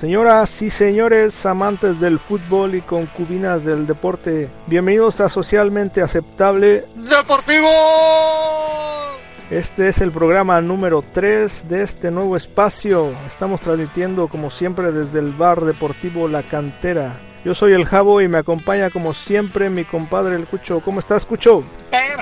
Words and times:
Señoras 0.00 0.62
y 0.62 0.70
señores 0.70 1.44
amantes 1.44 2.00
del 2.00 2.18
fútbol 2.18 2.74
y 2.74 2.80
concubinas 2.80 3.66
del 3.66 3.86
deporte, 3.86 4.48
bienvenidos 4.66 5.20
a 5.20 5.28
Socialmente 5.28 6.00
Aceptable 6.00 6.86
Deportivo. 6.96 7.68
Este 9.50 9.88
es 9.88 10.00
el 10.00 10.10
programa 10.10 10.58
número 10.62 11.02
3 11.02 11.68
de 11.68 11.82
este 11.82 12.10
nuevo 12.10 12.34
espacio. 12.34 13.12
Estamos 13.26 13.60
transmitiendo 13.60 14.28
como 14.28 14.50
siempre 14.50 14.90
desde 14.90 15.18
el 15.18 15.32
bar 15.32 15.66
deportivo 15.66 16.28
La 16.28 16.44
Cantera. 16.44 17.20
Yo 17.44 17.52
soy 17.52 17.74
el 17.74 17.84
Jabo 17.84 18.22
y 18.22 18.28
me 18.28 18.38
acompaña 18.38 18.88
como 18.88 19.12
siempre 19.12 19.68
mi 19.68 19.84
compadre 19.84 20.36
el 20.36 20.46
Cucho. 20.46 20.80
¿Cómo 20.80 21.00
estás, 21.00 21.26
Cucho? 21.26 21.62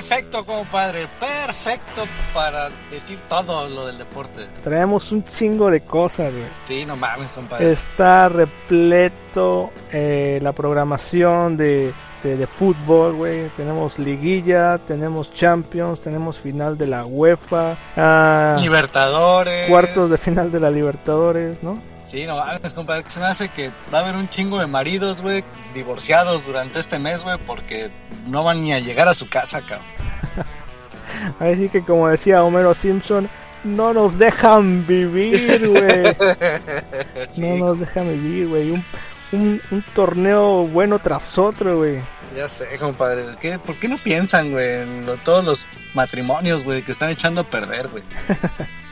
Perfecto, 0.07 0.45
compadre. 0.45 1.07
Perfecto 1.19 2.03
para 2.33 2.69
decir 2.91 3.19
todo 3.27 3.67
lo 3.67 3.85
del 3.87 3.97
deporte. 3.97 4.47
Traemos 4.63 5.11
un 5.11 5.23
chingo 5.25 5.69
de 5.69 5.81
cosas, 5.81 6.31
güey. 6.31 6.45
Sí, 6.65 6.85
no 6.85 6.95
mames, 6.95 7.29
compadre. 7.31 7.71
Está 7.71 8.29
repleto 8.29 9.71
eh, 9.91 10.39
la 10.41 10.53
programación 10.53 11.57
de, 11.57 11.91
de, 12.23 12.37
de 12.37 12.47
fútbol, 12.47 13.13
güey. 13.15 13.49
Tenemos 13.57 13.97
liguilla, 13.99 14.77
tenemos 14.79 15.31
Champions, 15.33 15.99
tenemos 16.01 16.37
final 16.39 16.77
de 16.77 16.87
la 16.87 17.05
UEFA. 17.05 17.75
ah, 17.97 18.57
Libertadores. 18.59 19.69
cuartos 19.69 20.09
de 20.09 20.17
final 20.17 20.51
de 20.51 20.59
la 20.59 20.69
Libertadores, 20.69 21.61
¿no? 21.63 21.75
Sí, 22.09 22.25
no 22.25 22.37
mames, 22.37 22.73
compadre. 22.73 23.03
que 23.03 23.11
Se 23.11 23.19
me 23.19 23.27
hace 23.27 23.49
que 23.49 23.69
va 23.93 23.99
a 23.99 24.01
haber 24.01 24.15
un 24.15 24.29
chingo 24.29 24.59
de 24.59 24.65
maridos, 24.67 25.21
güey, 25.21 25.43
divorciados 25.75 26.45
durante 26.45 26.79
este 26.79 26.97
mes, 26.97 27.23
güey, 27.23 27.37
porque 27.45 27.91
no 28.27 28.43
van 28.43 28.61
ni 28.63 28.73
a 28.73 28.79
llegar 28.79 29.07
a 29.07 29.13
su 29.13 29.29
casa, 29.29 29.61
cabrón. 29.61 29.85
Así 31.39 31.69
que 31.69 31.83
como 31.83 32.07
decía 32.07 32.43
Homero 32.43 32.73
Simpson, 32.73 33.29
no 33.63 33.93
nos 33.93 34.17
dejan 34.17 34.87
vivir, 34.87 35.67
güey. 35.67 36.15
Sí, 37.33 37.41
No 37.41 37.57
nos 37.57 37.79
dejan 37.79 38.07
vivir, 38.07 38.47
güey. 38.47 38.71
Un, 38.71 38.83
un, 39.31 39.61
un 39.71 39.81
torneo 39.93 40.65
bueno 40.67 40.97
tras 40.99 41.37
otro, 41.37 41.77
güey. 41.77 41.99
Ya 42.35 42.47
sé, 42.47 42.65
compadre. 42.79 43.25
¿Qué, 43.39 43.59
¿Por 43.59 43.75
qué 43.75 43.87
no 43.87 43.97
piensan, 43.97 44.51
güey, 44.51 44.81
en 44.81 45.05
lo- 45.05 45.17
todos 45.17 45.43
los 45.43 45.67
matrimonios, 45.93 46.63
güey, 46.63 46.81
que 46.83 46.91
están 46.91 47.09
echando 47.11 47.41
a 47.41 47.43
perder, 47.43 47.87
güey? 47.89 48.03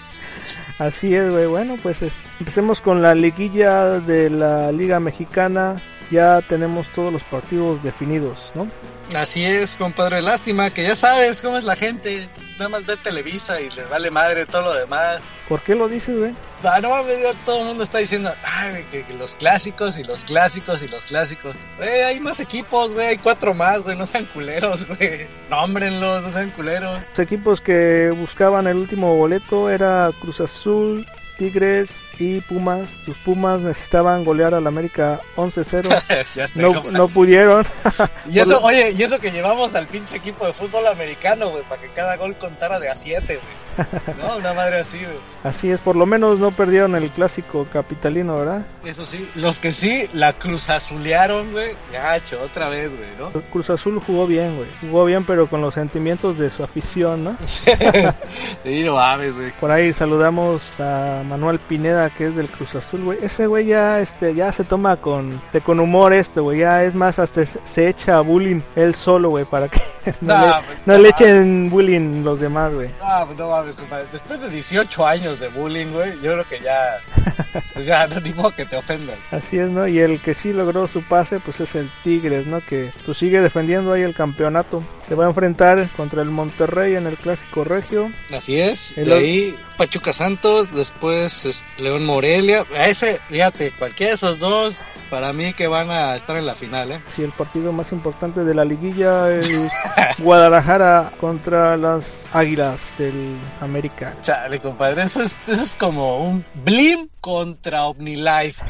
Así 0.80 1.14
es, 1.16 1.30
güey. 1.30 1.46
Bueno, 1.48 1.76
pues 1.82 2.02
es- 2.02 2.14
empecemos 2.40 2.80
con 2.82 3.02
la 3.02 3.16
liguilla 3.16 4.00
de 4.00 4.30
la 4.30 4.72
Liga 4.72 5.00
Mexicana. 5.00 5.76
Ya 6.12 6.42
tenemos 6.42 6.88
todos 6.96 7.12
los 7.12 7.22
partidos 7.24 7.84
definidos, 7.84 8.52
¿no? 8.56 8.68
Así 9.16 9.46
es, 9.46 9.76
compadre. 9.76 10.22
Lástima 10.22 10.70
que 10.70 10.84
ya 10.84 10.96
sabes 10.96 11.42
cómo 11.42 11.58
es 11.58 11.64
la 11.64 11.76
gente. 11.76 12.30
Nada 12.58 12.70
más 12.70 12.86
ve 12.86 12.98
Televisa 12.98 13.62
y 13.62 13.70
les 13.70 13.90
vale 13.90 14.12
madre 14.12 14.46
todo 14.46 14.64
lo 14.64 14.74
demás. 14.76 15.22
¿Por 15.48 15.62
qué 15.62 15.76
lo 15.76 15.88
dices, 15.88 16.18
güey? 16.18 16.34
Ah, 16.64 16.80
no 16.82 16.90
mames, 16.90 17.22
ya 17.22 17.34
todo 17.46 17.62
el 17.62 17.68
mundo 17.68 17.84
está 17.84 18.00
diciendo 18.00 18.34
ay, 18.44 18.84
que, 18.92 19.04
que 19.04 19.14
los 19.14 19.36
clásicos 19.36 19.98
y 19.98 20.04
los 20.04 20.20
clásicos 20.22 20.82
y 20.82 20.88
los 20.88 21.04
clásicos. 21.06 21.56
Güey, 21.78 22.02
hay 22.02 22.20
más 22.20 22.40
equipos, 22.40 22.94
güey. 22.94 23.08
Hay 23.08 23.18
cuatro 23.18 23.54
más, 23.54 23.84
güey. 23.84 23.98
No 23.98 24.06
sean 24.06 24.26
culeros, 24.26 24.86
güey. 24.88 25.28
Nómbrenlos, 25.50 26.24
no 26.24 26.32
sean 26.32 26.50
culeros. 26.50 27.00
Los 27.10 27.20
equipos 27.20 27.62
que 27.62 28.10
buscaban 28.10 28.68
el 28.68 28.78
último 28.78 29.16
boleto 29.16 29.70
era 29.70 30.12
Cruz 30.20 30.42
Azul, 30.42 31.06
Tigres 31.38 31.90
y 32.20 32.42
Pumas. 32.42 32.90
Los 33.08 33.18
Pumas 33.18 33.62
necesitaban 33.62 34.24
golear 34.24 34.54
al 34.54 34.68
América 34.68 35.22
11-0. 35.36 36.26
ya 36.36 36.48
sé, 36.48 36.62
No, 36.62 36.84
no 36.92 37.08
pudieron. 37.08 37.66
Y 38.32 38.40
eso, 38.40 38.62
oye, 38.62 38.92
y 38.92 39.04
eso 39.04 39.20
que 39.20 39.32
llevamos 39.32 39.74
al 39.74 39.88
pinche 39.88 40.18
equipo 40.18 40.46
de 40.46 40.54
fútbol 40.54 40.86
americano, 40.88 41.50
güey, 41.50 41.64
para 41.64 41.82
que 41.82 41.90
cada 41.90 42.18
gol 42.18 42.36
contara 42.38 42.80
de 42.80 42.90
a 42.90 42.96
7, 42.96 43.26
güey. 43.26 43.67
No, 44.18 44.38
una 44.38 44.54
madre 44.54 44.80
así, 44.80 44.98
güey. 44.98 45.18
Así 45.44 45.70
es, 45.72 45.80
por 45.80 45.96
lo 45.96 46.06
menos 46.06 46.40
no 46.40 46.52
perdieron 46.52 46.96
el 46.96 47.10
clásico 47.12 47.66
capitalino, 47.72 48.38
¿verdad? 48.38 48.66
Eso 48.84 49.06
sí, 49.06 49.30
los 49.36 49.60
que 49.60 49.74
sí 49.74 50.08
la 50.14 50.34
cruz 50.34 50.70
azulearon, 50.70 51.52
güey, 51.52 51.72
gacho, 51.92 52.42
otra 52.44 52.70
vez, 52.70 52.96
güey, 52.96 53.10
¿no? 53.18 53.28
El 53.30 53.46
Cruz 53.50 53.70
Azul 53.70 54.00
jugó 54.06 54.28
bien, 54.28 54.56
güey. 54.58 54.70
Jugó 54.82 55.06
bien, 55.06 55.26
pero 55.26 55.48
con 55.48 55.62
los 55.62 55.74
sentimientos 55.74 56.38
de 56.38 56.50
su 56.50 56.64
afición, 56.64 57.24
¿no? 57.24 57.38
sí, 57.46 58.84
no 58.84 58.96
mames, 58.96 59.36
güey. 59.36 59.52
Por 59.60 59.72
ahí 59.72 59.94
saludamos 59.94 60.62
a 60.80 61.24
Manuel 61.28 61.60
Pineda, 61.60 62.10
que 62.10 62.28
es 62.28 62.36
del 62.36 62.50
Cruz 62.50 62.76
Azul, 62.76 63.04
güey. 63.04 63.20
Ese 63.22 63.48
güey 63.48 63.68
ya, 63.68 64.00
este, 64.00 64.34
ya 64.34 64.52
se 64.52 64.64
toma 64.64 64.98
con, 64.98 65.42
con 65.64 65.80
humor 65.80 66.14
esto, 66.14 66.44
güey. 66.44 66.60
Ya 66.60 66.84
es 66.84 66.96
más, 66.96 67.20
hasta 67.20 67.46
se, 67.46 67.60
se 67.74 67.90
echa 67.90 68.20
bullying 68.22 68.62
él 68.76 68.96
solo, 68.96 69.30
güey, 69.30 69.46
para 69.46 69.68
que 69.68 69.82
no, 70.22 70.38
No, 70.38 70.46
le, 70.46 70.66
pues, 70.66 70.78
no 70.86 70.98
le 70.98 71.10
echen 71.10 71.70
bullying 71.70 72.24
los 72.24 72.40
demás, 72.40 72.74
güey. 72.74 72.90
No, 73.00 73.26
pues 73.26 73.38
no 73.38 73.50
mames, 73.50 73.76
compadre. 73.76 74.06
Después 74.12 74.40
de 74.40 74.50
18 74.50 75.06
años 75.06 75.40
de 75.40 75.48
bullying, 75.50 75.88
güey, 75.88 76.14
yo 76.22 76.34
creo 76.34 76.46
que 76.48 76.60
ya, 76.60 77.00
pues 77.74 77.86
ya, 77.86 78.08
no 78.08 78.20
ni 78.20 78.34
modo 78.34 78.52
que 78.52 78.66
te 78.66 78.76
ofendan. 78.76 79.18
Así 79.32 79.58
es, 79.58 79.70
¿no? 79.70 79.88
Y 79.88 80.00
el 80.00 80.20
que 80.20 80.34
sí 80.34 80.54
logró 80.54 80.88
su 80.88 81.02
pase, 81.04 81.40
pues 81.40 81.60
es 81.60 81.76
el 81.76 81.90
Tigres, 82.04 82.48
¿no? 82.48 82.62
Que 82.62 82.92
pues 83.06 83.18
sigue 83.18 83.42
defendiendo 83.42 83.94
ahí 83.94 84.02
el 84.02 84.16
campeonato. 84.16 84.84
Se 85.08 85.16
va 85.16 85.26
a 85.26 85.30
enfrentar 85.30 85.90
contra 85.96 86.22
el 86.22 86.30
Monterrey 86.30 86.96
en 86.96 87.08
el 87.08 87.18
Clásico 87.18 87.64
Regio. 87.64 88.12
Así 88.36 88.60
es. 88.60 88.98
El 88.98 89.10
De 89.10 89.16
ahí 89.16 89.56
Pachuca 89.78 90.14
Santos, 90.14 90.74
después 90.74 91.46
es, 91.46 91.66
León 91.78 92.06
Morelia. 92.06 92.66
A 92.76 92.88
ese, 92.88 93.20
fíjate, 93.30 93.72
cualquiera 93.72 94.12
de 94.12 94.16
esos 94.16 94.40
dos, 94.40 94.76
para 95.10 95.34
mí 95.34 95.54
que 95.54 95.68
van 95.68 95.90
a 95.90 96.16
estar 96.16 96.36
en 96.38 96.46
la 96.46 96.56
final, 96.56 96.92
¿eh? 96.92 97.02
Sí, 97.16 97.24
el 97.24 97.32
partido 97.32 97.72
más 97.72 97.92
importante 97.92 98.44
de 98.44 98.54
la 98.54 98.64
liguilla, 98.64 99.30
el 99.30 99.70
Guadalajara 100.20 101.12
contra 101.20 101.78
las 101.78 102.26
Águilas 102.34 102.80
del 102.98 103.38
América. 103.62 104.14
Chale, 104.22 104.60
compadre, 104.60 105.04
eso 105.04 105.24
es, 105.24 105.36
eso 105.48 105.64
es 105.64 105.76
como 105.76 106.24
un 106.28 106.46
Blim 106.64 107.10
contra 107.22 107.86
OmniLife. 107.86 108.64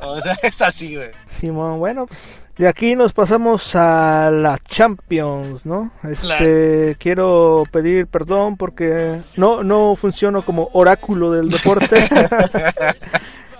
O 0.00 0.20
sea, 0.20 0.36
es 0.42 0.62
así, 0.62 0.96
güey. 0.96 1.10
Simón, 1.28 1.78
bueno, 1.78 2.06
pues 2.06 2.42
de 2.58 2.66
aquí 2.66 2.96
nos 2.96 3.12
pasamos 3.12 3.74
a 3.76 4.30
la 4.32 4.58
Champions, 4.58 5.64
¿no? 5.64 5.92
Este, 6.02 6.96
quiero 6.98 7.62
pedir 7.70 8.08
perdón 8.08 8.56
porque 8.56 9.16
no 9.36 9.62
no 9.62 9.94
funciono 9.94 10.42
como 10.42 10.68
oráculo 10.72 11.30
del 11.30 11.50
deporte. 11.50 12.08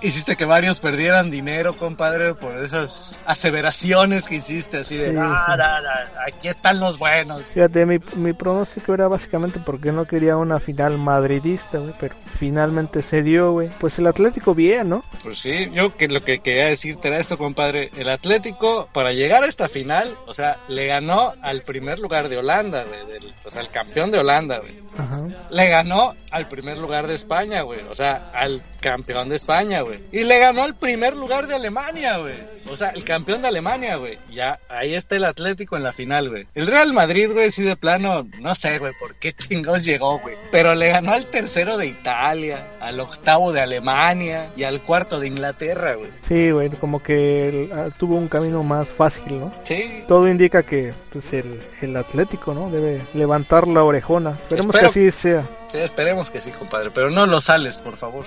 Hiciste 0.01 0.37
que 0.37 0.45
varios 0.45 0.81
perdieran 0.81 1.31
dinero, 1.31 1.77
compadre, 1.77 2.35
por 2.35 2.57
esas 2.59 3.21
aseveraciones 3.27 4.29
que 4.29 4.37
hiciste, 4.37 4.79
así 4.79 4.97
de, 4.97 5.11
Sí, 5.11 5.17
"Ah, 5.19 5.57
sí. 5.57 6.21
aquí 6.27 6.49
están 6.49 6.79
los 6.81 6.99
buenos. 6.99 7.43
Fíjate, 7.47 7.85
mi, 7.87 7.99
mi 8.17 8.33
pronóstico 8.33 8.95
era 8.95 9.09
básicamente 9.09 9.59
porque 9.65 9.91
no 9.93 10.05
quería 10.07 10.37
una 10.37 10.61
final 10.61 10.99
madridista, 10.99 11.79
güey, 11.79 11.95
pero 11.99 12.15
finalmente 12.39 13.03
se 13.03 13.23
dio, 13.23 13.53
güey. 13.53 13.69
Pues 13.81 13.99
el 13.99 14.07
Atlético 14.07 14.55
bien, 14.55 14.89
¿no? 14.91 15.05
Pues 15.23 15.39
sí, 15.41 15.71
yo 15.73 15.97
que 15.97 16.09
lo 16.09 16.21
que 16.23 16.41
quería 16.41 16.67
decirte 16.67 17.09
era 17.09 17.19
esto, 17.19 17.37
compadre. 17.39 17.91
El 17.97 18.09
Atlético, 18.09 18.89
para 18.93 19.13
llegar 19.13 19.43
a 19.45 19.47
esta 19.49 19.69
final, 19.69 20.15
o 20.27 20.35
sea, 20.35 20.57
le 20.69 20.87
ganó 20.87 21.33
al 21.43 21.63
primer 21.63 21.99
lugar 21.99 22.29
de 22.29 22.37
Holanda, 22.39 22.85
güey, 22.85 23.07
del- 23.07 23.35
o 23.45 23.51
sea, 23.51 23.61
al 23.63 23.71
campeón 23.71 24.11
de 24.11 24.19
Holanda, 24.19 24.59
güey. 24.59 24.79
Ajá. 24.97 25.23
Le 25.51 25.69
ganó 25.69 26.15
al 26.31 26.49
primer 26.49 26.77
lugar 26.79 27.07
de 27.07 27.15
España, 27.15 27.63
güey. 27.63 27.81
O 27.91 27.95
sea, 27.95 28.31
al 28.35 28.61
campeón 28.81 29.29
de 29.29 29.37
España, 29.37 29.81
güey. 29.83 29.88
Y 30.13 30.25
le 30.25 30.39
ganó 30.39 30.63
al 30.65 30.75
primer 30.77 31.17
lugar 31.17 31.47
de 31.47 31.55
Alemania, 31.55 32.19
güey. 32.19 32.35
O 32.71 32.77
sea, 32.77 32.89
el 32.91 33.03
campeón 33.05 33.41
de 33.43 33.49
Alemania, 33.49 33.97
güey. 33.97 34.19
Ya, 34.31 34.59
ahí 34.69 34.95
está 34.95 35.17
el 35.17 35.25
Atlético 35.25 35.77
en 35.77 35.83
la 35.85 35.93
final, 35.93 36.29
güey. 36.29 36.47
El 36.55 36.67
Real 36.67 36.93
Madrid, 36.93 37.31
güey, 37.33 37.51
sí 37.51 37.63
de 37.63 37.77
plano, 37.77 38.27
no 38.41 38.55
sé, 38.55 38.79
güey, 38.79 38.93
por 39.01 39.15
qué 39.15 39.33
chingados 39.33 39.85
llegó, 39.85 40.19
güey. 40.19 40.37
Pero 40.53 40.75
le 40.75 40.89
ganó 40.91 41.13
al 41.13 41.27
tercero 41.27 41.79
de 41.79 41.87
Italia, 41.87 42.67
al 42.81 43.01
octavo 43.01 43.53
de 43.53 43.61
Alemania 43.63 44.49
y 44.57 44.65
al 44.65 44.81
cuarto 44.83 45.19
de 45.19 45.29
Inglaterra, 45.29 45.95
güey. 45.95 46.11
Sí, 46.29 46.51
güey, 46.51 46.69
como 46.71 47.03
que 47.03 47.49
el- 47.49 47.73
ah, 47.73 47.89
tuvo 47.99 48.17
un 48.17 48.29
camino 48.29 48.63
más 48.63 48.89
fácil, 48.89 49.41
¿no? 49.41 49.53
Sí. 49.65 50.05
Todo 50.07 50.29
indica 50.29 50.63
que 50.63 50.93
pues 51.13 51.33
el, 51.33 51.61
el 51.81 51.97
Atlético, 51.97 52.53
¿no? 52.53 52.69
Debe 52.71 53.01
levantar 53.15 53.67
la 53.67 53.83
orejona. 53.83 54.33
Esperemos 54.43 54.75
Espero- 54.75 54.93
que 54.93 55.09
así 55.09 55.11
sea. 55.11 55.45
Sí, 55.73 55.79
esperemos 55.79 56.31
que 56.31 56.41
sí, 56.41 56.51
compadre. 56.51 56.91
Pero 56.91 57.11
no 57.11 57.27
lo 57.27 57.41
sales, 57.41 57.79
por 57.79 57.97
favor. 57.97 58.27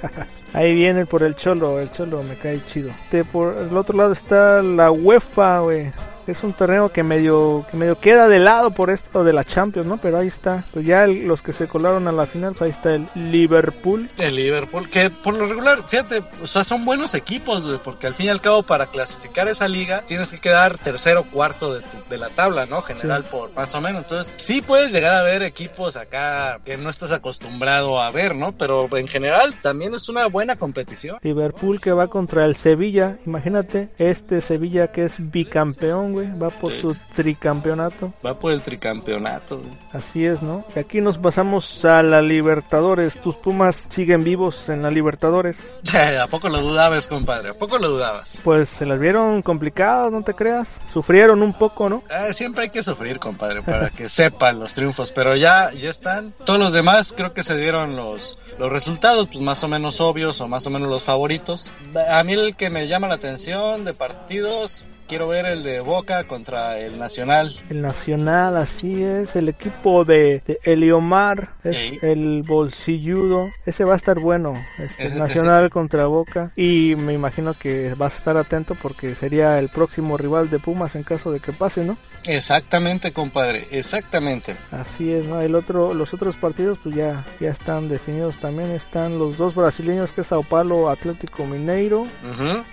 Ahí 0.52 0.74
viene 0.74 1.06
por 1.06 1.22
el 1.22 1.34
Cholo, 1.36 1.80
el 1.80 1.90
Cholo 1.92 2.22
me 2.22 2.36
cae 2.36 2.60
chido. 2.66 2.90
Este, 2.90 3.24
por 3.24 3.56
el 3.56 3.76
otro 3.76 3.96
lado 3.96 4.12
está 4.12 4.62
la 4.62 4.90
UEFA, 4.90 5.60
güey. 5.60 5.92
Es 6.26 6.42
un 6.44 6.52
torneo 6.52 6.90
que 6.90 7.02
medio 7.02 7.64
que 7.70 7.76
medio 7.76 7.98
queda 7.98 8.28
de 8.28 8.38
lado 8.38 8.70
por 8.70 8.90
esto 8.90 9.24
de 9.24 9.32
la 9.32 9.44
Champions, 9.44 9.86
¿no? 9.88 9.96
Pero 9.96 10.18
ahí 10.18 10.28
está. 10.28 10.64
Pues 10.72 10.84
ya 10.86 11.04
el- 11.04 11.26
los 11.26 11.42
que 11.42 11.52
se 11.52 11.66
colaron 11.66 12.06
a 12.08 12.12
la 12.12 12.26
final, 12.26 12.52
pues 12.56 12.62
ahí 12.62 12.70
está 12.70 12.94
el 12.94 13.06
Liverpool. 13.14 14.08
El 14.18 14.36
Liverpool, 14.36 14.88
que 14.88 15.10
por 15.10 15.34
lo 15.34 15.46
regular, 15.46 15.82
fíjate, 15.88 16.22
o 16.42 16.46
sea, 16.46 16.64
son 16.64 16.84
buenos 16.84 17.14
equipos, 17.14 17.66
güey, 17.66 17.78
porque 17.82 18.06
al 18.06 18.14
fin 18.14 18.26
y 18.26 18.28
al 18.28 18.40
cabo 18.40 18.62
para 18.62 18.86
clasificar 18.86 19.48
esa 19.48 19.66
liga 19.68 20.02
tienes 20.06 20.30
que 20.30 20.38
quedar 20.38 20.78
tercero 20.78 21.20
o 21.20 21.24
cuarto 21.24 21.74
de, 21.74 21.80
tu- 21.80 22.08
de 22.10 22.18
la 22.18 22.28
tabla, 22.28 22.66
¿no? 22.66 22.82
General 22.82 23.22
Sí. 23.22 23.28
por 23.30 23.52
más 23.54 23.74
o 23.74 23.80
menos. 23.80 24.02
Entonces, 24.04 24.32
sí 24.36 24.62
puedes 24.62 24.92
llegar 24.92 25.14
a 25.14 25.22
ver 25.22 25.42
equipos 25.42 25.96
acá 25.96 26.58
que 26.64 26.76
no 26.76 26.90
estás 26.90 27.12
acostumbrado 27.12 28.00
a 28.00 28.10
ver, 28.10 28.34
¿no? 28.36 28.52
Pero 28.52 28.88
en 28.96 29.08
general 29.08 29.54
también 29.62 29.94
es 29.94 30.08
una 30.08 30.26
buena 30.26 30.56
competición. 30.56 31.18
Liverpool 31.22 31.80
que 31.80 31.92
va 31.92 32.08
contra 32.08 32.44
el 32.44 32.56
Sevilla. 32.56 33.16
Imagínate, 33.26 33.88
este 33.98 34.40
Sevilla 34.40 34.88
que 34.92 35.04
es 35.04 35.14
bicampeón, 35.18 36.12
güey. 36.12 36.21
Güey. 36.26 36.38
Va 36.38 36.50
por 36.50 36.74
su 36.74 36.96
tricampeonato. 37.14 38.12
Va 38.24 38.34
por 38.34 38.52
el 38.52 38.62
tricampeonato, 38.62 39.58
güey. 39.58 39.70
Así 39.92 40.24
es, 40.24 40.42
¿no? 40.42 40.64
Y 40.74 40.78
aquí 40.78 41.00
nos 41.00 41.18
pasamos 41.18 41.84
a 41.84 42.02
la 42.02 42.22
Libertadores. 42.22 43.18
Tus 43.20 43.36
Pumas 43.36 43.86
siguen 43.88 44.24
vivos 44.24 44.68
en 44.68 44.82
la 44.82 44.90
Libertadores. 44.90 45.58
¿A 46.22 46.26
poco 46.26 46.48
lo 46.48 46.60
dudabas, 46.60 47.06
compadre? 47.06 47.50
¿A 47.50 47.54
poco 47.54 47.78
lo 47.78 47.90
dudabas? 47.90 48.28
Pues 48.44 48.68
se 48.68 48.86
las 48.86 48.98
vieron 48.98 49.42
complicadas, 49.42 50.10
no 50.10 50.22
te 50.22 50.34
creas. 50.34 50.68
Sufrieron 50.92 51.42
un 51.42 51.52
poco, 51.52 51.88
¿no? 51.88 52.02
Eh, 52.10 52.32
siempre 52.32 52.64
hay 52.64 52.70
que 52.70 52.82
sufrir, 52.82 53.18
compadre, 53.18 53.62
para 53.62 53.90
que 53.90 54.08
sepan 54.08 54.58
los 54.58 54.74
triunfos. 54.74 55.12
Pero 55.12 55.36
ya, 55.36 55.72
ya 55.72 55.90
están. 55.90 56.32
Todos 56.44 56.58
los 56.58 56.72
demás 56.72 57.12
creo 57.16 57.32
que 57.32 57.42
se 57.42 57.56
dieron 57.56 57.96
los 57.96 58.38
los 58.58 58.70
resultados, 58.70 59.28
pues 59.28 59.40
más 59.40 59.62
o 59.64 59.68
menos 59.68 60.00
obvios 60.00 60.40
o 60.40 60.48
más 60.48 60.66
o 60.66 60.70
menos 60.70 60.88
los 60.88 61.04
favoritos. 61.04 61.70
A 62.08 62.22
mí 62.22 62.32
el 62.34 62.56
que 62.56 62.70
me 62.70 62.86
llama 62.86 63.08
la 63.08 63.14
atención 63.14 63.84
de 63.84 63.94
partidos 63.94 64.86
quiero 65.12 65.28
ver 65.28 65.44
el 65.44 65.62
de 65.62 65.80
Boca 65.80 66.24
contra 66.24 66.78
el 66.78 66.98
Nacional. 66.98 67.54
El 67.68 67.82
Nacional, 67.82 68.56
así 68.56 69.04
es. 69.04 69.36
El 69.36 69.50
equipo 69.50 70.06
de, 70.06 70.40
Eliomar, 70.64 71.50
es 71.64 72.02
el 72.02 72.42
bolsilludo. 72.42 73.50
Ese 73.66 73.84
va 73.84 73.92
a 73.92 73.96
estar 73.98 74.18
bueno. 74.18 74.54
el 74.96 75.18
Nacional 75.18 75.68
contra 75.68 76.06
Boca. 76.06 76.52
Y 76.56 76.94
me 76.96 77.12
imagino 77.12 77.52
que 77.52 77.92
vas 77.94 78.14
a 78.14 78.16
estar 78.16 78.36
atento 78.38 78.74
porque 78.74 79.14
sería 79.14 79.58
el 79.58 79.68
próximo 79.68 80.16
rival 80.16 80.48
de 80.48 80.58
Pumas 80.58 80.94
en 80.94 81.02
caso 81.02 81.30
de 81.30 81.40
que 81.40 81.52
pase, 81.52 81.84
¿no? 81.84 81.98
Exactamente, 82.24 83.12
compadre. 83.12 83.66
Exactamente. 83.70 84.56
Así 84.70 85.12
es, 85.12 85.26
¿no? 85.26 85.42
El 85.42 85.56
otro, 85.56 85.92
los 85.92 86.14
otros 86.14 86.36
partidos 86.36 86.78
pues 86.82 86.94
ya, 86.94 87.22
ya 87.38 87.50
están 87.50 87.90
definidos 87.90 88.36
también. 88.36 88.70
Están 88.70 89.18
los 89.18 89.36
dos 89.36 89.54
brasileños 89.54 90.08
que 90.08 90.22
es 90.22 90.28
Sao 90.28 90.42
Paulo 90.42 90.88
Atlético 90.88 91.44
Mineiro 91.44 92.06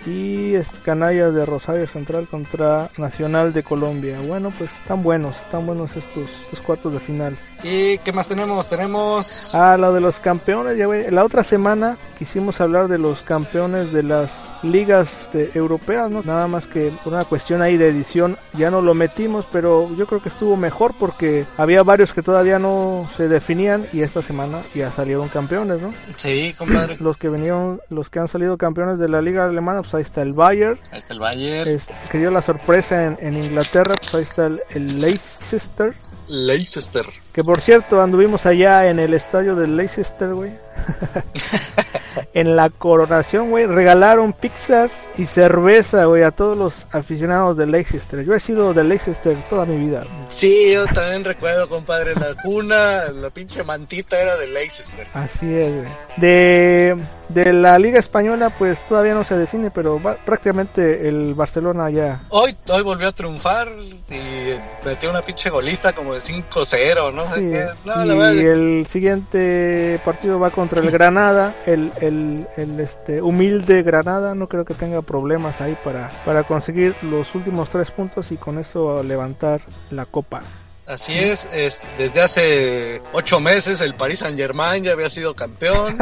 y 0.06 0.54
Canallas 0.84 1.34
de 1.34 1.44
Rosario 1.44 1.86
Central 1.86 2.28
contra 2.30 2.88
Nacional 2.96 3.52
de 3.52 3.62
Colombia. 3.62 4.18
Bueno, 4.26 4.52
pues 4.56 4.70
están 4.72 5.02
buenos, 5.02 5.36
están 5.36 5.66
buenos 5.66 5.90
estos, 5.96 6.30
estos 6.44 6.60
cuartos 6.60 6.92
de 6.92 7.00
final. 7.00 7.36
¿Y 7.62 7.98
qué 7.98 8.12
más 8.12 8.28
tenemos? 8.28 8.68
Tenemos... 8.68 9.54
Ah, 9.54 9.76
lo 9.76 9.92
de 9.92 10.00
los 10.00 10.18
campeones, 10.18 10.78
ya 10.78 10.86
La 11.10 11.24
otra 11.24 11.44
semana 11.44 11.96
quisimos 12.18 12.60
hablar 12.60 12.88
de 12.88 12.98
los 12.98 13.22
campeones 13.22 13.92
de 13.92 14.02
las 14.02 14.30
ligas 14.62 15.28
europeas, 15.54 16.10
¿no? 16.10 16.22
Nada 16.22 16.46
más 16.46 16.66
que 16.66 16.92
por 17.02 17.12
una 17.12 17.24
cuestión 17.24 17.62
ahí 17.62 17.76
de 17.76 17.88
edición 17.88 18.36
ya 18.54 18.70
no 18.70 18.80
lo 18.80 18.94
metimos, 18.94 19.46
pero 19.52 19.94
yo 19.96 20.06
creo 20.06 20.22
que 20.22 20.28
estuvo 20.28 20.56
mejor 20.56 20.94
porque 20.98 21.46
había 21.56 21.82
varios 21.82 22.12
que 22.12 22.22
todavía 22.22 22.58
no 22.58 23.08
se 23.16 23.28
definían 23.28 23.86
y 23.92 24.02
esta 24.02 24.22
semana 24.22 24.62
ya 24.74 24.90
salieron 24.90 25.28
campeones, 25.28 25.80
¿no? 25.80 25.92
Sí, 26.16 26.54
compadre. 26.56 26.96
Los 27.00 27.16
que 27.16 27.28
venían, 27.28 27.80
los 27.88 28.10
que 28.10 28.18
han 28.18 28.28
salido 28.28 28.56
campeones 28.56 28.98
de 28.98 29.08
la 29.08 29.20
liga 29.20 29.44
alemana, 29.44 29.82
pues 29.82 29.94
ahí 29.94 30.02
está 30.02 30.22
el 30.22 30.32
Bayern. 30.32 30.78
Ahí 30.90 31.00
está 31.00 31.14
el 31.14 31.20
Bayern. 31.20 31.70
Es, 31.70 31.86
que 32.10 32.18
dio 32.18 32.30
la 32.30 32.42
sorpresa 32.42 33.16
en, 33.18 33.36
Inglaterra, 33.36 33.94
pues 34.00 34.14
ahí 34.14 34.22
está 34.22 34.46
el, 34.46 34.60
el 34.70 35.00
Leicester. 35.00 35.94
Leicester. 36.28 37.06
Que 37.32 37.42
por 37.42 37.60
cierto, 37.60 38.00
anduvimos 38.00 38.46
allá 38.46 38.88
en 38.88 38.98
el 38.98 39.14
estadio 39.14 39.56
del 39.56 39.76
Leicester, 39.76 40.32
güey. 40.34 40.52
en 42.34 42.56
la 42.56 42.70
coronación, 42.70 43.50
güey, 43.50 43.66
regalaron 43.66 44.32
pizzas 44.32 44.92
y 45.18 45.26
cerveza, 45.26 46.04
güey, 46.04 46.22
a 46.22 46.30
todos 46.30 46.56
los 46.56 46.74
aficionados 46.92 47.56
del 47.56 47.72
Leicester. 47.72 48.24
Yo 48.24 48.34
he 48.34 48.40
sido 48.40 48.72
del 48.72 48.88
Leicester 48.88 49.36
toda 49.48 49.64
mi 49.64 49.76
vida. 49.76 50.04
Sí, 50.32 50.72
yo 50.72 50.86
también 50.86 51.24
recuerdo, 51.24 51.68
compadre, 51.68 52.14
la 52.14 52.34
cuna, 52.42 53.04
la 53.12 53.30
pinche 53.30 53.64
mantita 53.64 54.18
era 54.18 54.36
del 54.36 54.54
Leicester. 54.54 55.06
Así 55.14 55.54
es, 55.54 55.74
güey. 55.74 55.88
De, 56.16 56.96
de 57.28 57.52
la 57.52 57.78
Liga 57.78 57.98
Española, 57.98 58.50
pues 58.50 58.78
todavía 58.86 59.14
no 59.14 59.24
se 59.24 59.36
define, 59.36 59.70
pero 59.70 60.00
prácticamente 60.24 61.08
el 61.08 61.34
Barcelona 61.34 61.90
ya. 61.90 62.20
Hoy, 62.28 62.56
hoy 62.68 62.82
volvió 62.82 63.08
a 63.08 63.12
triunfar 63.12 63.68
y 64.08 64.86
metió 64.86 65.10
una 65.10 65.22
pinche 65.22 65.50
golista 65.50 65.92
como 65.92 66.14
de 66.14 66.20
5-0, 66.20 67.12
¿no? 67.12 67.24
y 67.36 68.44
el 68.44 68.86
siguiente 68.90 70.00
partido 70.04 70.38
va 70.38 70.50
contra 70.50 70.80
el 70.80 70.90
Granada, 70.90 71.54
el, 71.66 71.92
el, 72.00 72.19
el, 72.56 72.80
este, 72.80 73.22
humilde 73.22 73.82
Granada, 73.82 74.34
no 74.34 74.46
creo 74.46 74.64
que 74.64 74.74
tenga 74.74 75.02
problemas 75.02 75.60
ahí 75.60 75.76
para, 75.84 76.08
para 76.24 76.44
conseguir 76.44 76.94
los 77.02 77.34
últimos 77.34 77.68
tres 77.68 77.90
puntos 77.90 78.32
y 78.32 78.36
con 78.36 78.58
eso 78.58 79.02
levantar 79.02 79.60
la 79.90 80.06
copa. 80.06 80.42
Así 80.86 81.16
es, 81.16 81.46
es, 81.52 81.80
desde 81.98 82.20
hace 82.20 83.02
ocho 83.12 83.38
meses 83.38 83.80
el 83.80 83.94
Paris 83.94 84.20
Saint 84.20 84.36
Germain 84.36 84.82
ya 84.82 84.92
había 84.92 85.08
sido 85.08 85.34
campeón. 85.34 85.98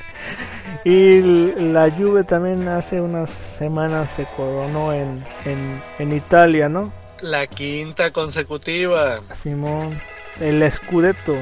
y 0.84 1.20
la 1.60 1.90
Juve 1.90 2.22
también 2.22 2.68
hace 2.68 3.00
unas 3.00 3.30
semanas 3.58 4.08
se 4.14 4.24
coronó 4.36 4.92
en, 4.92 5.22
en, 5.44 5.82
en 5.98 6.12
Italia, 6.12 6.68
¿no? 6.68 6.92
La 7.22 7.46
quinta 7.48 8.12
consecutiva. 8.12 9.20
Simón 9.42 9.98
el 10.40 10.70
Scudetto. 10.70 11.36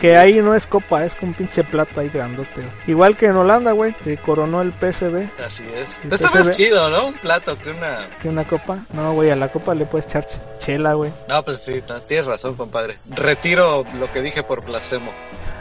que 0.00 0.16
ahí 0.16 0.40
no 0.40 0.54
es 0.54 0.66
copa, 0.66 1.04
es 1.04 1.12
con 1.14 1.34
pinche 1.34 1.64
plata 1.64 2.00
ahí 2.00 2.08
grandote. 2.08 2.62
Igual 2.86 3.16
que 3.16 3.26
en 3.26 3.36
Holanda, 3.36 3.72
güey, 3.72 3.94
se 4.04 4.16
coronó 4.16 4.62
el 4.62 4.72
PSV. 4.72 5.28
Así 5.44 5.64
es. 5.74 6.12
Está 6.12 6.30
más 6.30 6.56
chido, 6.56 6.88
¿no? 6.90 7.08
Un 7.08 7.14
plato 7.14 7.56
que 7.58 7.70
una... 7.70 8.06
Que 8.20 8.28
una 8.28 8.44
copa. 8.44 8.78
No, 8.92 9.12
güey, 9.14 9.30
a 9.30 9.36
la 9.36 9.48
copa 9.48 9.74
le 9.74 9.86
puedes 9.86 10.08
echar 10.08 10.26
chela, 10.60 10.94
güey. 10.94 11.10
No, 11.28 11.42
pues 11.42 11.60
sí, 11.64 11.82
tienes 12.06 12.26
razón, 12.26 12.54
compadre. 12.54 12.96
Retiro 13.10 13.84
lo 13.98 14.12
que 14.12 14.22
dije 14.22 14.42
por 14.42 14.64
blasfemo. 14.64 15.12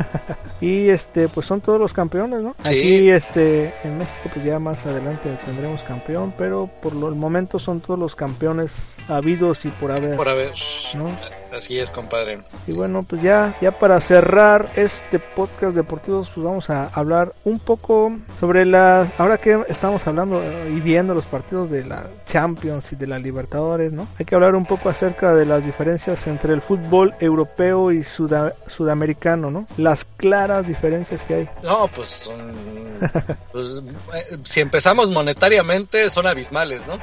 y 0.62 0.90
este, 0.90 1.28
pues 1.28 1.46
son 1.46 1.62
todos 1.62 1.80
los 1.80 1.94
campeones, 1.94 2.42
¿no? 2.42 2.56
Aquí, 2.64 3.10
este, 3.10 3.74
en 3.84 3.98
México, 3.98 4.30
pues 4.34 4.46
ya 4.46 4.60
más 4.60 4.86
adelante 4.86 5.38
tendremos 5.46 5.82
campeón, 5.84 6.34
pero 6.38 6.70
por 6.82 6.94
el 6.94 7.16
momento 7.16 7.60
son 7.60 7.82
todos 7.82 8.00
los 8.00 8.16
campeones 8.16 8.72
habidos 9.08 9.66
y 9.66 9.70
por 9.70 9.92
haber. 9.92 10.16
Por 10.16 10.30
haber. 10.30 10.52
¿no? 10.94 11.10
Así 11.58 11.80
es, 11.80 11.92
compadre. 11.92 12.40
Y 12.68 12.74
bueno, 12.74 13.04
pues 13.04 13.22
ya, 13.24 13.56
ya 13.62 13.72
para 13.72 14.00
cerrar 14.00 14.70
este 14.76 15.18
podcast 15.18 15.76
deportivo, 15.76 16.24
pues 16.34 16.46
vamos 16.46 16.70
a 16.70 16.86
hablar 16.94 17.32
un 17.46 17.58
poco 17.58 18.16
sobre 18.40 18.66
las. 18.66 19.08
Ahora 19.20 19.40
que 19.40 19.60
estamos 19.68 20.06
hablando 20.06 20.40
y 20.70 20.80
viendo 20.82 21.16
los 21.16 21.26
partidos 21.26 21.72
de 21.72 21.84
la 21.84 22.06
Champions 22.28 22.92
y 22.92 22.96
de 22.96 23.08
la 23.08 23.18
Libertadores, 23.18 23.92
¿no? 23.92 24.08
Hay 24.20 24.26
que 24.26 24.36
hablar 24.36 24.56
un 24.56 24.66
poco 24.66 24.90
acerca 24.90 25.34
de 25.34 25.46
las 25.46 25.66
diferencias 25.66 26.28
entre 26.28 26.54
el 26.54 26.62
fútbol 26.62 27.16
europeo 27.20 27.92
y 27.92 28.04
sudamericano, 28.04 29.50
¿no? 29.50 29.66
Las 29.78 30.06
claras 30.18 30.68
diferencias 30.68 31.22
que 31.24 31.34
hay. 31.34 31.50
No, 31.64 31.88
pues 31.88 32.10
son. 32.10 32.38
pues, 33.52 33.68
eh, 34.14 34.38
si 34.44 34.60
empezamos 34.60 35.10
monetariamente, 35.10 36.10
son 36.12 36.28
abismales, 36.28 36.84
¿no? 36.88 37.00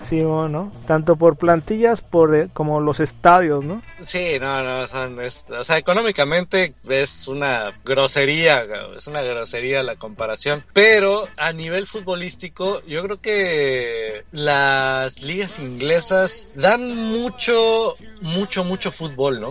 sí, 0.08 0.22
bueno, 0.22 0.72
tanto 0.86 1.16
por 1.16 1.36
plantillas 1.36 2.00
por, 2.00 2.34
eh, 2.34 2.48
como 2.52 2.80
los 2.80 3.00
estadios, 3.28 3.64
¿no? 3.64 3.82
Sí, 4.06 4.38
no, 4.40 4.62
no, 4.62 4.86
son, 4.86 5.18
o 5.20 5.64
sea, 5.64 5.76
económicamente 5.76 6.74
es 6.88 7.28
una 7.28 7.72
grosería, 7.84 8.64
es 8.96 9.06
una 9.06 9.20
grosería 9.22 9.82
la 9.82 9.96
comparación, 9.96 10.64
pero 10.72 11.24
a 11.36 11.52
nivel 11.52 11.86
futbolístico 11.86 12.80
yo 12.82 13.02
creo 13.02 13.20
que 13.20 14.24
las 14.32 15.20
ligas 15.22 15.58
inglesas 15.58 16.48
dan 16.54 16.96
mucho, 16.96 17.94
mucho, 18.22 18.64
mucho 18.64 18.92
fútbol, 18.92 19.40
¿no? 19.40 19.50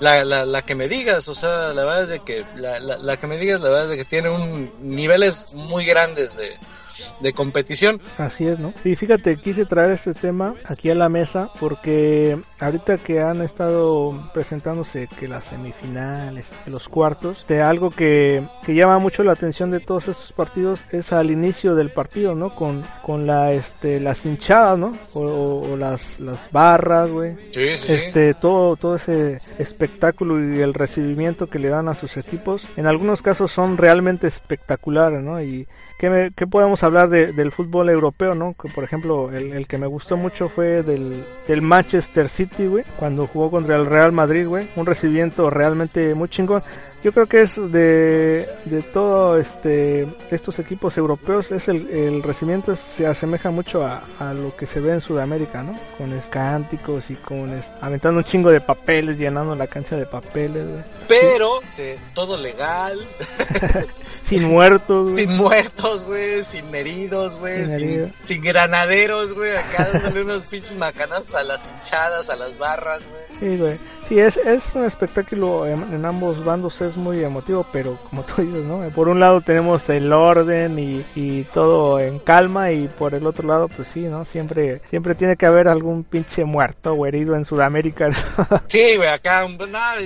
la, 0.00 0.24
la, 0.24 0.44
la, 0.44 0.62
que 0.62 0.74
me 0.74 0.88
digas, 0.88 1.28
o 1.28 1.34
sea, 1.34 1.68
la 1.68 1.84
verdad 1.84 2.04
es 2.04 2.10
de 2.10 2.20
que, 2.20 2.44
la, 2.56 2.80
la, 2.80 2.96
la 2.98 3.16
que 3.16 3.26
me 3.26 3.36
digas, 3.36 3.60
la 3.60 3.68
verdad 3.68 3.84
es 3.84 3.90
de 3.90 3.96
que 3.96 4.04
tiene 4.04 4.28
un 4.28 4.72
niveles 4.82 5.54
muy 5.54 5.84
grandes 5.84 6.36
de 6.36 6.56
de 7.20 7.32
competición. 7.32 8.00
Así 8.18 8.46
es, 8.46 8.58
¿no? 8.58 8.72
Y 8.84 8.96
fíjate, 8.96 9.36
quise 9.36 9.64
traer 9.64 9.92
este 9.92 10.14
tema 10.14 10.54
aquí 10.64 10.90
a 10.90 10.94
la 10.94 11.08
mesa 11.08 11.50
porque 11.58 12.38
ahorita 12.60 12.98
que 12.98 13.20
han 13.20 13.42
estado 13.42 14.30
presentándose 14.32 15.08
que 15.18 15.28
las 15.28 15.44
semifinales, 15.44 16.46
los 16.66 16.88
cuartos, 16.88 17.44
de 17.48 17.62
algo 17.62 17.90
que, 17.90 18.42
que 18.64 18.74
llama 18.74 18.98
mucho 18.98 19.22
la 19.22 19.32
atención 19.32 19.70
de 19.70 19.80
todos 19.80 20.08
estos 20.08 20.32
partidos 20.32 20.80
es 20.92 21.12
al 21.12 21.30
inicio 21.30 21.74
del 21.74 21.90
partido, 21.90 22.34
¿no? 22.34 22.54
Con, 22.54 22.84
con 23.02 23.26
la, 23.26 23.52
este, 23.52 24.00
las 24.00 24.24
hinchadas, 24.24 24.78
¿no? 24.78 24.92
O, 25.14 25.76
las, 25.76 26.20
las 26.20 26.50
barras, 26.52 27.10
güey. 27.10 27.34
Sí, 27.52 27.76
sí, 27.76 27.92
este, 27.92 28.34
todo, 28.34 28.76
todo 28.76 28.96
ese 28.96 29.38
espectáculo 29.58 30.54
y 30.54 30.60
el 30.60 30.74
recibimiento 30.74 31.48
que 31.48 31.58
le 31.58 31.68
dan 31.68 31.88
a 31.88 31.94
sus 31.94 32.16
equipos. 32.16 32.66
En 32.76 32.86
algunos 32.86 33.22
casos 33.22 33.50
son 33.50 33.76
realmente 33.76 34.26
espectaculares, 34.26 35.22
¿no? 35.22 35.42
Y 35.42 35.66
¿Qué, 35.98 36.46
podemos 36.46 36.82
hablar 36.82 37.08
del 37.08 37.52
fútbol 37.52 37.88
europeo, 37.88 38.34
no? 38.34 38.54
Que, 38.60 38.68
por 38.68 38.84
ejemplo, 38.84 39.30
el, 39.32 39.66
que 39.66 39.78
me 39.78 39.86
gustó 39.86 40.16
mucho 40.16 40.48
fue 40.48 40.82
del, 40.82 41.24
del 41.48 41.62
Manchester 41.62 42.28
City, 42.28 42.53
güey, 42.58 42.84
cuando 42.96 43.26
jugó 43.26 43.50
contra 43.50 43.76
el 43.76 43.86
Real 43.86 44.12
Madrid, 44.12 44.46
güey. 44.46 44.68
Un 44.76 44.86
recibimiento 44.86 45.50
realmente 45.50 46.14
muy 46.14 46.28
chingón. 46.28 46.62
Yo 47.04 47.12
creo 47.12 47.26
que 47.26 47.42
es 47.42 47.56
de, 47.56 48.48
de 48.64 48.82
todo 48.82 49.36
este 49.38 50.08
estos 50.30 50.58
equipos 50.58 50.96
europeos, 50.96 51.52
es 51.52 51.68
el, 51.68 51.86
el 51.90 52.22
recibimiento 52.22 52.74
se 52.76 53.06
asemeja 53.06 53.50
mucho 53.50 53.84
a, 53.84 54.02
a, 54.18 54.32
lo 54.32 54.56
que 54.56 54.64
se 54.64 54.80
ve 54.80 54.94
en 54.94 55.02
Sudamérica, 55.02 55.62
¿no? 55.62 55.78
Con 55.98 56.14
escánticos 56.14 57.10
y 57.10 57.16
con 57.16 57.52
aventando 57.82 58.20
un 58.20 58.24
chingo 58.24 58.50
de 58.50 58.62
papeles, 58.62 59.18
llenando 59.18 59.54
la 59.54 59.66
cancha 59.66 59.98
de 59.98 60.06
papeles, 60.06 60.66
güey. 60.66 60.82
Pero 61.06 61.60
todo 62.14 62.38
legal. 62.38 62.98
sin 64.24 64.44
muertos, 64.44 65.12
güey. 65.12 65.26
Sin 65.26 65.36
muertos, 65.36 66.04
güey, 66.06 66.42
sin 66.44 66.74
heridos, 66.74 67.36
güey, 67.36 67.68
Sin 67.68 68.12
sin 68.24 68.42
granaderos, 68.42 69.34
güey, 69.34 69.54
acá 69.54 69.90
dándole 69.92 70.22
unos 70.22 70.46
pinches 70.50 70.76
macanazos 70.78 71.34
a 71.34 71.42
las 71.42 71.66
hinchadas, 71.66 72.30
a 72.30 72.36
las 72.36 72.56
barras, 72.56 73.02
güey. 73.10 73.24
Sí, 73.40 73.58
güey. 73.58 73.78
Sí, 74.08 74.18
es, 74.18 74.36
es 74.36 74.62
un 74.74 74.84
espectáculo 74.84 75.66
en, 75.66 75.82
en 75.92 76.04
ambos 76.04 76.44
bandos, 76.44 76.80
es 76.80 76.96
muy 76.96 77.22
emotivo, 77.24 77.64
pero 77.72 77.96
como 78.10 78.22
tú 78.22 78.42
dices, 78.42 78.64
¿no? 78.64 78.80
Por 78.90 79.08
un 79.08 79.20
lado 79.20 79.40
tenemos 79.40 79.88
el 79.88 80.12
orden 80.12 80.78
y, 80.78 81.04
y 81.14 81.42
todo 81.44 81.98
en 82.00 82.18
calma 82.18 82.72
y 82.72 82.88
por 82.88 83.14
el 83.14 83.26
otro 83.26 83.46
lado, 83.48 83.68
pues 83.68 83.88
sí, 83.88 84.02
¿no? 84.02 84.24
Siempre 84.24 84.80
siempre 84.90 85.14
tiene 85.14 85.36
que 85.36 85.46
haber 85.46 85.68
algún 85.68 86.04
pinche 86.04 86.44
muerto 86.44 86.92
o 86.92 87.06
herido 87.06 87.34
en 87.34 87.44
Sudamérica. 87.44 88.08
¿no? 88.08 88.14
Sí, 88.68 88.96
güey, 88.96 89.08
acá, 89.08 89.46
nada, 89.48 89.96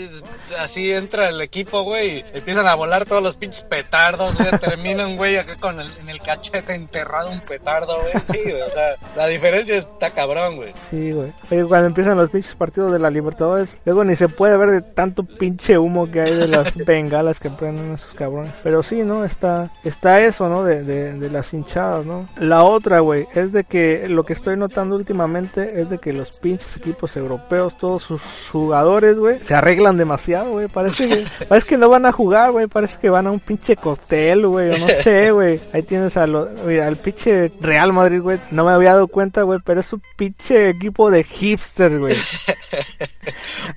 así 0.58 0.90
entra 0.92 1.28
el 1.28 1.40
equipo, 1.40 1.82
güey, 1.82 2.24
empiezan 2.32 2.66
a 2.66 2.74
volar 2.74 3.06
todos 3.06 3.22
los 3.22 3.36
pinches 3.36 3.62
petardos, 3.62 4.36
güey, 4.36 4.50
termina 4.58 5.06
un 5.06 5.16
güey 5.16 5.36
acá 5.36 5.56
con 5.58 5.80
el, 5.80 5.90
en 5.98 6.08
el 6.08 6.20
cachete 6.20 6.74
enterrado 6.74 7.30
un 7.30 7.40
petardo, 7.40 7.98
güey, 8.00 8.12
sí, 8.30 8.42
güey, 8.42 8.62
o 8.62 8.70
sea, 8.70 8.96
la 9.16 9.26
diferencia 9.26 9.76
está 9.76 10.10
cabrón, 10.10 10.56
güey. 10.56 10.72
Sí, 10.90 11.12
güey. 11.12 11.32
Oye, 11.50 11.64
cuando 11.64 11.86
empiezan 11.86 12.16
los 12.16 12.30
pinches 12.30 12.54
partidos 12.54 12.92
de 12.92 12.98
la 12.98 13.10
Libertadores, 13.10 13.76
luego 13.88 14.04
ni 14.04 14.16
se 14.16 14.28
puede 14.28 14.54
ver 14.58 14.70
de 14.70 14.82
tanto 14.82 15.22
pinche 15.22 15.78
humo 15.78 16.10
que 16.10 16.20
hay 16.20 16.34
de 16.34 16.46
las 16.46 16.76
bengalas 16.86 17.40
que 17.40 17.48
prenden 17.48 17.94
esos 17.94 18.12
cabrones. 18.12 18.52
Pero 18.62 18.82
sí, 18.82 18.96
¿no? 18.96 19.24
Está, 19.24 19.70
está 19.82 20.20
eso, 20.20 20.46
¿no? 20.50 20.62
De, 20.62 20.84
de, 20.84 21.14
de 21.14 21.30
las 21.30 21.54
hinchadas, 21.54 22.04
¿no? 22.04 22.28
La 22.38 22.64
otra, 22.64 23.00
güey, 23.00 23.26
es 23.34 23.50
de 23.50 23.64
que 23.64 24.06
lo 24.06 24.24
que 24.24 24.34
estoy 24.34 24.58
notando 24.58 24.94
últimamente 24.94 25.80
es 25.80 25.88
de 25.88 25.96
que 25.96 26.12
los 26.12 26.36
pinches 26.38 26.76
equipos 26.76 27.16
europeos, 27.16 27.78
todos 27.78 28.02
sus 28.02 28.20
jugadores, 28.52 29.18
güey, 29.18 29.40
se 29.40 29.54
arreglan 29.54 29.96
demasiado, 29.96 30.50
güey. 30.50 30.68
Parece 30.68 31.08
que, 31.08 31.26
parece 31.48 31.66
que 31.66 31.78
no 31.78 31.88
van 31.88 32.04
a 32.04 32.12
jugar, 32.12 32.52
güey. 32.52 32.66
Parece 32.66 32.98
que 33.00 33.08
van 33.08 33.26
a 33.26 33.30
un 33.30 33.40
pinche 33.40 33.76
cóctel, 33.76 34.46
güey. 34.46 34.68
O 34.68 34.78
no 34.78 34.86
sé, 35.02 35.30
güey. 35.30 35.60
Ahí 35.72 35.82
tienes 35.82 36.14
a 36.18 36.26
lo, 36.26 36.46
mira, 36.66 36.86
al 36.86 36.96
pinche 36.96 37.50
Real 37.62 37.94
Madrid, 37.94 38.20
güey. 38.20 38.38
No 38.50 38.66
me 38.66 38.72
había 38.72 38.92
dado 38.92 39.08
cuenta, 39.08 39.44
güey, 39.44 39.60
pero 39.64 39.80
es 39.80 39.90
un 39.94 40.02
pinche 40.18 40.68
equipo 40.68 41.10
de 41.10 41.24
hipster, 41.24 41.98
güey. 41.98 42.16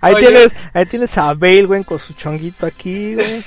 Ahí 0.02 0.16
Oye. 0.16 0.28
tienes, 0.28 0.48
ahí 0.74 0.86
tienes 0.88 1.18
a 1.18 1.34
Bale, 1.34 1.64
güey, 1.66 1.84
con 1.84 2.00
su 2.00 2.14
chonguito 2.14 2.66
aquí, 2.66 3.16
güey. 3.16 3.44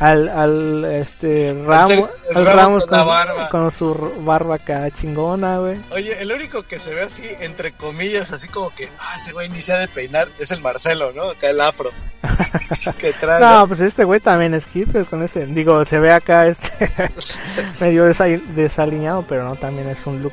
Al, 0.00 0.28
al, 0.28 0.84
este, 0.86 1.54
Ramos, 1.66 2.08
al 2.34 2.46
Ramos 2.46 2.84
Ramos 2.88 3.48
con 3.50 3.70
su 3.72 3.94
barba 4.20 4.54
acá 4.56 4.90
chingona, 4.90 5.58
güey. 5.58 5.76
Oye, 5.90 6.20
el 6.20 6.30
único 6.32 6.62
que 6.62 6.78
se 6.78 6.94
ve 6.94 7.02
así, 7.02 7.22
entre 7.40 7.72
comillas, 7.72 8.30
así 8.32 8.48
como 8.48 8.70
que, 8.70 8.88
ah, 8.98 9.16
ese 9.20 9.32
güey 9.32 9.48
ni 9.50 9.60
se 9.60 9.72
ha 9.72 9.78
de 9.78 9.88
peinar, 9.88 10.28
es 10.38 10.50
el 10.52 10.60
Marcelo, 10.60 11.12
¿no? 11.12 11.30
Acá 11.30 11.50
el 11.50 11.60
afro. 11.60 11.90
que 12.98 13.12
trae. 13.14 13.40
No, 13.40 13.66
pues 13.66 13.80
este 13.80 14.04
güey 14.04 14.20
también 14.20 14.54
es 14.54 14.66
hipster 14.66 15.04
con 15.06 15.22
ese, 15.22 15.46
digo, 15.46 15.84
se 15.84 15.98
ve 15.98 16.12
acá 16.12 16.46
este 16.46 16.90
medio 17.80 18.06
desa- 18.08 18.40
desaliñado, 18.54 19.24
pero 19.28 19.44
no, 19.44 19.56
también 19.56 19.88
es 19.88 19.98
un 20.06 20.22
look 20.22 20.32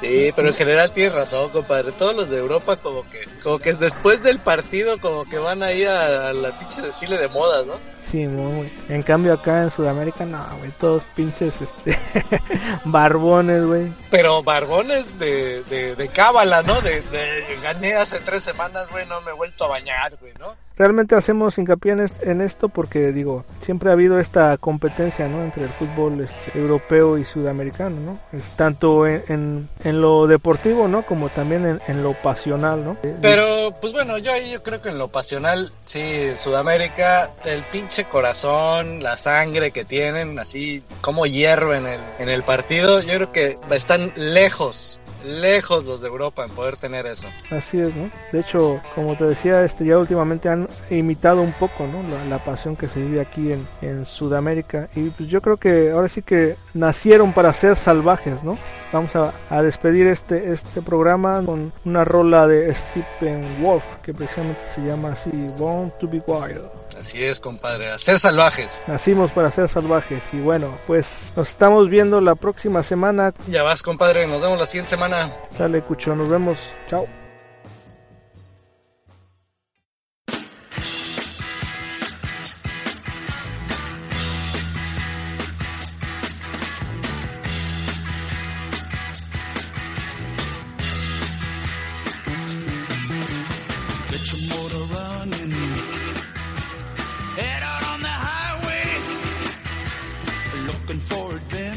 Sí, 0.00 0.32
pero 0.34 0.48
en 0.48 0.54
general 0.54 0.92
tienes 0.92 1.12
razón, 1.14 1.50
compadre. 1.50 1.92
Todos 1.92 2.14
los 2.14 2.28
de 2.28 2.38
Europa 2.38 2.76
como 2.76 3.08
que, 3.08 3.30
como 3.42 3.58
que 3.58 3.74
después 3.74 4.22
del 4.22 4.42
partido 4.42 4.98
como 5.00 5.26
que 5.26 5.38
van 5.38 5.62
ahí 5.62 5.84
a, 5.84 6.28
a 6.28 6.32
la 6.32 6.52
pinche 6.52 6.82
desfile 6.82 7.18
de 7.18 7.28
modas, 7.28 7.66
¿no? 7.66 7.80
En 8.22 9.02
cambio 9.02 9.32
acá 9.34 9.62
en 9.64 9.70
Sudamérica, 9.70 10.24
no, 10.24 10.38
güey, 10.58 10.70
todos 10.72 11.02
pinches, 11.14 11.52
este, 11.60 11.98
barbones, 12.84 13.64
güey. 13.64 13.92
Pero 14.10 14.42
barbones 14.42 15.18
de, 15.18 15.62
de, 15.64 15.94
de 15.96 16.08
cábala, 16.08 16.62
¿no? 16.62 16.80
De, 16.80 17.00
de 17.02 17.44
gané 17.62 17.94
hace 17.94 18.20
tres 18.20 18.42
semanas, 18.44 18.88
güey, 18.90 19.06
no 19.06 19.20
me 19.22 19.30
he 19.30 19.34
vuelto 19.34 19.64
a 19.64 19.68
bañar, 19.68 20.16
güey, 20.20 20.32
¿no? 20.38 20.54
Realmente 20.76 21.14
hacemos 21.14 21.56
hincapié 21.56 21.92
en, 21.92 22.00
est- 22.00 22.20
en 22.26 22.40
esto 22.40 22.68
porque, 22.68 23.12
digo, 23.12 23.44
siempre 23.62 23.90
ha 23.90 23.92
habido 23.92 24.18
esta 24.18 24.56
competencia, 24.58 25.28
¿no? 25.28 25.40
Entre 25.44 25.62
el 25.62 25.68
fútbol 25.68 26.20
este, 26.20 26.58
europeo 26.58 27.16
y 27.16 27.22
sudamericano, 27.24 27.94
¿no? 28.00 28.18
Es 28.36 28.42
tanto 28.56 29.06
en, 29.06 29.22
en, 29.28 29.68
en 29.84 30.00
lo 30.00 30.26
deportivo, 30.26 30.88
¿no? 30.88 31.02
Como 31.02 31.28
también 31.28 31.64
en, 31.64 31.80
en 31.86 32.02
lo 32.02 32.12
pasional, 32.14 32.84
¿no? 32.84 32.96
Pero, 33.22 33.72
pues 33.80 33.92
bueno, 33.92 34.18
yo 34.18 34.32
ahí 34.32 34.50
yo 34.50 34.64
creo 34.64 34.82
que 34.82 34.88
en 34.88 34.98
lo 34.98 35.06
pasional, 35.06 35.70
sí, 35.86 36.30
Sudamérica, 36.40 37.30
el 37.44 37.62
pinche 37.70 38.03
corazón, 38.04 39.02
la 39.02 39.16
sangre 39.16 39.70
que 39.70 39.84
tienen, 39.84 40.38
así 40.38 40.82
como 41.00 41.26
hierro 41.26 41.74
en 41.74 41.86
el, 41.86 42.00
en 42.18 42.28
el 42.28 42.42
partido, 42.42 43.00
yo 43.00 43.14
creo 43.14 43.32
que 43.32 43.58
están 43.70 44.12
lejos, 44.16 45.00
lejos 45.24 45.84
los 45.84 46.00
de 46.00 46.08
Europa 46.08 46.44
en 46.44 46.50
poder 46.50 46.76
tener 46.76 47.06
eso. 47.06 47.26
Así 47.50 47.80
es, 47.80 47.94
¿no? 47.94 48.10
De 48.32 48.40
hecho, 48.40 48.80
como 48.94 49.16
te 49.16 49.24
decía, 49.24 49.64
este 49.64 49.86
ya 49.86 49.98
últimamente 49.98 50.48
han 50.48 50.68
imitado 50.90 51.40
un 51.40 51.52
poco, 51.52 51.86
¿no? 51.86 52.02
La, 52.14 52.24
la 52.26 52.38
pasión 52.38 52.76
que 52.76 52.88
se 52.88 53.00
vive 53.00 53.20
aquí 53.20 53.52
en, 53.52 53.66
en 53.80 54.04
Sudamérica. 54.04 54.88
Y 54.94 55.08
pues 55.10 55.28
yo 55.28 55.40
creo 55.40 55.56
que 55.56 55.90
ahora 55.90 56.08
sí 56.08 56.22
que 56.22 56.56
nacieron 56.74 57.32
para 57.32 57.52
ser 57.54 57.76
salvajes, 57.76 58.42
¿no? 58.42 58.58
Vamos 58.92 59.16
a, 59.16 59.32
a 59.50 59.62
despedir 59.62 60.06
este, 60.06 60.52
este 60.52 60.80
programa 60.80 61.42
con 61.44 61.72
una 61.84 62.04
rola 62.04 62.46
de 62.46 62.72
Stephen 62.74 63.44
Wolf, 63.60 63.82
que 64.04 64.14
precisamente 64.14 64.60
se 64.74 64.82
llama 64.82 65.12
así, 65.12 65.30
Born 65.58 65.92
to 65.98 66.06
be 66.06 66.22
Wild. 66.26 66.62
Así 67.04 67.22
es, 67.22 67.38
compadre, 67.38 67.90
a 67.90 67.98
ser 67.98 68.18
salvajes. 68.18 68.68
Nacimos 68.86 69.30
para 69.30 69.50
ser 69.50 69.68
salvajes 69.68 70.22
y 70.32 70.38
bueno, 70.38 70.74
pues 70.86 71.32
nos 71.36 71.48
estamos 71.50 71.88
viendo 71.90 72.20
la 72.20 72.34
próxima 72.34 72.82
semana. 72.82 73.32
Ya 73.48 73.62
vas, 73.62 73.82
compadre, 73.82 74.26
nos 74.26 74.40
vemos 74.40 74.58
la 74.58 74.66
siguiente 74.66 74.90
semana. 74.90 75.30
Sale 75.56 75.82
Cucho, 75.82 76.16
nos 76.16 76.28
vemos. 76.28 76.56
Chao. 76.88 77.06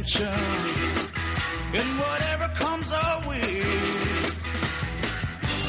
Adventure. 0.07 0.31
And 1.73 1.99
whatever 1.99 2.47
comes 2.55 2.91
our 2.91 3.27
way. 3.27 3.61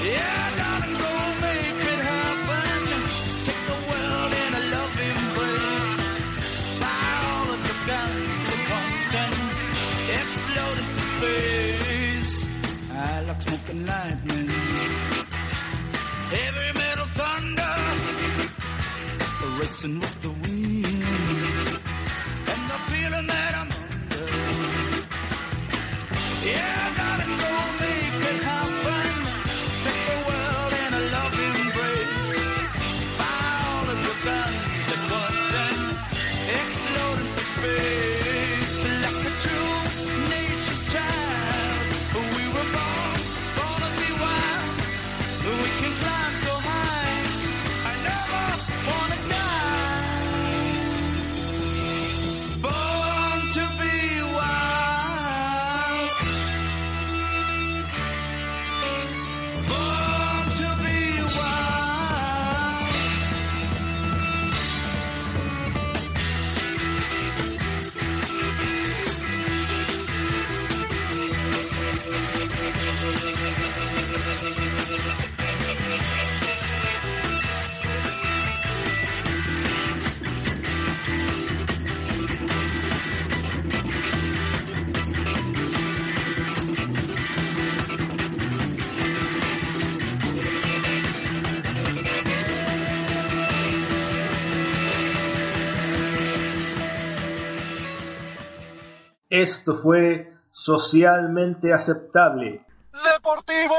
Yeah, 0.04 0.56
darling, 0.58 0.98
go 0.98 1.12
make 1.40 1.82
it 1.92 2.00
happen. 2.10 2.80
Take 3.44 3.62
the 3.66 3.78
world 3.90 4.32
in 4.44 4.50
a 4.54 4.62
loving 4.74 5.16
embrace. 5.26 5.94
Fire 6.78 7.22
all 7.32 7.48
of 7.54 7.60
your 7.66 7.80
guns 7.90 8.48
at 8.54 8.62
once 8.76 9.12
and 9.22 9.34
explode 10.18 10.78
into 10.82 11.02
space. 11.12 12.34
I 12.92 12.94
like 13.22 13.42
smoking 13.42 13.86
lightning 13.86 14.48
heavy 16.30 16.70
metal 16.78 17.08
thunder, 17.14 17.76
racing 19.58 19.98
with 19.98 20.22
the 20.22 20.30
Esto 99.42 99.76
fue 99.76 100.32
socialmente 100.50 101.72
aceptable. 101.72 102.66
Deportivo. 103.14 103.76